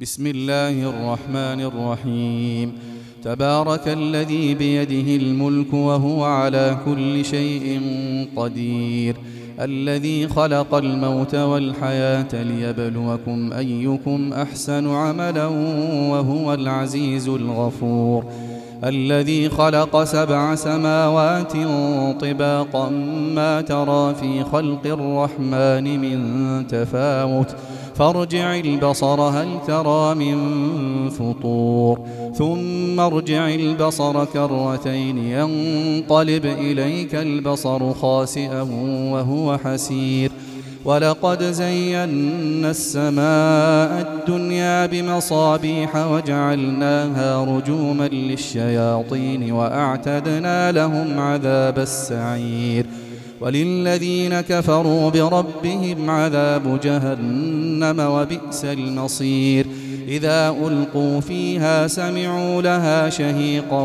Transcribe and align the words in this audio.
بسم 0.00 0.26
الله 0.26 0.88
الرحمن 0.90 1.60
الرحيم. 1.60 2.72
تبارك 3.24 3.88
الذي 3.88 4.54
بيده 4.54 5.24
الملك 5.24 5.74
وهو 5.74 6.24
على 6.24 6.76
كل 6.84 7.24
شيء 7.24 7.80
قدير. 8.36 9.16
الذي 9.60 10.28
خلق 10.28 10.74
الموت 10.74 11.34
والحياة 11.34 12.42
ليبلوكم 12.42 13.52
أيكم 13.52 14.32
أحسن 14.32 14.88
عملا 14.88 15.46
وهو 16.12 16.54
العزيز 16.54 17.28
الغفور. 17.28 18.24
الذي 18.84 19.48
خلق 19.48 20.04
سبع 20.04 20.54
سماوات 20.54 21.52
طباقا 22.20 22.88
ما 23.34 23.60
ترى 23.60 24.14
في 24.14 24.44
خلق 24.44 24.86
الرحمن 24.86 26.00
من 26.00 26.66
تفاوت. 26.66 27.56
فارجع 27.98 28.56
البصر 28.56 29.20
هل 29.20 29.48
ترى 29.66 30.14
من 30.14 30.38
فطور 31.10 32.00
ثم 32.38 33.00
ارجع 33.00 33.48
البصر 33.54 34.24
كرتين 34.24 35.18
ينقلب 35.18 36.46
إليك 36.46 37.14
البصر 37.14 37.92
خاسئا 37.92 38.62
وهو 39.12 39.58
حسير 39.64 40.32
ولقد 40.84 41.42
زينا 41.42 42.70
السماء 42.70 44.06
الدنيا 44.08 44.86
بمصابيح 44.86 45.96
وجعلناها 45.96 47.44
رجوما 47.44 48.08
للشياطين 48.08 49.52
وأعتدنا 49.52 50.72
لهم 50.72 51.20
عذاب 51.20 51.78
السعير 51.78 52.86
وللذين 53.40 54.40
كفروا 54.40 55.10
بربهم 55.10 56.10
عذاب 56.10 56.80
جهنم 56.80 58.00
وبئس 58.00 58.64
المصير. 58.64 59.66
إذا 60.08 60.48
ألقوا 60.66 61.20
فيها 61.20 61.86
سمعوا 61.86 62.62
لها 62.62 63.10
شهيقا 63.10 63.82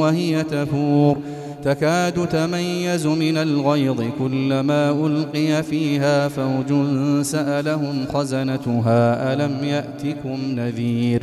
وهي 0.00 0.42
تفور. 0.42 1.16
تكاد 1.64 2.28
تميز 2.28 3.06
من 3.06 3.36
الغيظ 3.36 4.02
كلما 4.18 4.90
ألقي 5.06 5.62
فيها 5.62 6.28
فوج 6.28 6.72
سألهم 7.22 8.06
خزنتها 8.12 9.34
ألم 9.34 9.64
يأتكم 9.64 10.38
نذير. 10.56 11.22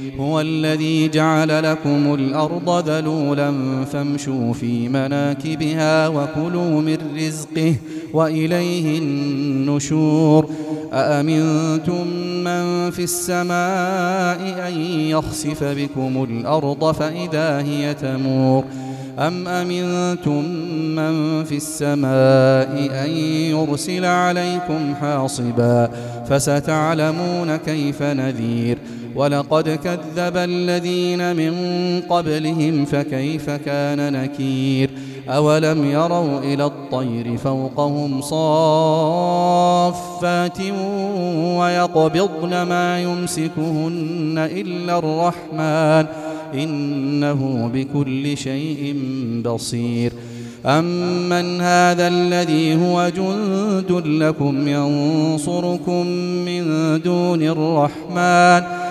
هو 0.19 0.41
الذي 0.41 1.09
جعل 1.09 1.63
لكم 1.63 2.13
الأرض 2.13 2.89
ذلولا 2.89 3.53
فامشوا 3.85 4.53
في 4.53 4.89
مناكبها 4.89 6.07
وكلوا 6.07 6.81
من 6.81 6.97
رزقه 7.17 7.75
وإليه 8.13 8.99
النشور. 8.99 10.49
أأمنتم 10.93 12.07
من 12.43 12.91
في 12.91 13.03
السماء 13.03 14.67
أن 14.67 14.81
يخسف 14.81 15.63
بكم 15.63 16.23
الأرض 16.29 16.91
فإذا 16.91 17.61
هي 17.61 17.93
تمور؟ 17.93 18.63
أم 19.19 19.47
أمنتم 19.47 20.45
من 20.95 21.43
في 21.43 21.57
السماء 21.57 23.03
أن 23.05 23.09
يرسل 23.51 24.05
عليكم 24.05 24.95
حاصبا 25.01 25.89
فستعلمون 26.29 27.55
كيف 27.55 28.01
نذير؟ 28.01 28.77
ولقد 29.15 29.69
كذب 29.69 30.37
الذين 30.37 31.35
من 31.35 31.53
قبلهم 32.09 32.85
فكيف 32.85 33.49
كان 33.49 34.13
نكير 34.13 34.89
أولم 35.29 35.85
يروا 35.85 36.39
إلى 36.39 36.65
الطير 36.65 37.37
فوقهم 37.37 38.21
صافات 38.21 39.31
ويقبضن 41.59 42.61
ما 42.61 43.01
يمسكهن 43.01 44.33
إلا 44.37 44.97
الرحمن 44.97 46.05
إنه 46.53 47.69
بكل 47.73 48.37
شيء 48.37 48.95
بصير 49.45 50.13
أمن 50.65 51.61
هذا 51.61 52.07
الذي 52.07 52.75
هو 52.75 53.09
جند 53.09 53.91
لكم 54.05 54.67
ينصركم 54.67 56.07
من 56.45 56.63
دون 57.01 57.43
الرحمن 57.43 58.90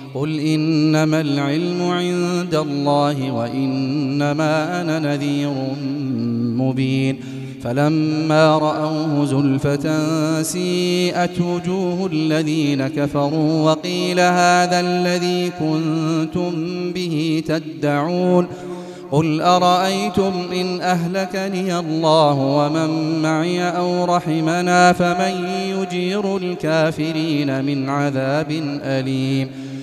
قل 0.13 0.39
إنما 0.39 1.21
العلم 1.21 1.81
عند 1.81 2.55
الله 2.55 3.31
وإنما 3.31 4.81
أنا 4.81 4.99
نذير 4.99 5.53
مبين 6.57 7.19
فلما 7.63 8.57
رأوه 8.57 9.25
زلفة 9.25 9.87
سيئت 10.41 11.41
وجوه 11.41 12.09
الذين 12.13 12.87
كفروا 12.87 13.71
وقيل 13.71 14.19
هذا 14.19 14.79
الذي 14.79 15.51
كنتم 15.59 16.51
به 16.93 17.43
تدعون 17.47 18.47
قل 19.11 19.41
أرأيتم 19.41 20.33
إن 20.53 20.81
أهلكني 20.81 21.79
الله 21.79 22.33
ومن 22.33 23.21
معي 23.21 23.69
أو 23.69 24.05
رحمنا 24.05 24.93
فمن 24.93 25.45
يجير 25.47 26.37
الكافرين 26.37 27.65
من 27.65 27.89
عذاب 27.89 28.51
أليم 28.83 29.70